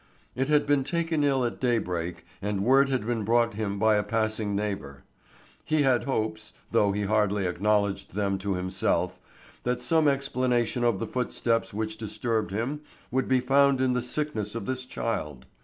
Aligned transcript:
It 0.33 0.47
had 0.49 0.65
been 0.65 0.83
taken 0.83 1.23
ill 1.23 1.45
at 1.45 1.59
daybreak 1.61 2.25
and 2.41 2.63
word 2.65 2.89
had 2.89 3.05
been 3.05 3.23
brought 3.23 3.53
him 3.53 3.77
by 3.77 3.97
a 3.97 4.03
passing 4.03 4.55
neighbor. 4.55 5.03
He 5.63 5.83
had 5.83 6.05
hopes, 6.05 6.53
though 6.71 6.91
he 6.91 7.03
hardly 7.03 7.45
acknowledged 7.45 8.15
them 8.15 8.39
to 8.39 8.55
himself, 8.55 9.19
that 9.61 9.83
some 9.83 10.07
explanation 10.07 10.83
of 10.83 10.97
the 10.97 11.05
footsteps 11.05 11.71
which 11.71 11.97
disturbed 11.97 12.49
him 12.49 12.81
would 13.11 13.27
be 13.27 13.41
found 13.41 13.79
in 13.79 13.93
the 13.93 14.01
sickness 14.01 14.55
of 14.55 14.65
this 14.65 14.85
child. 14.85 15.45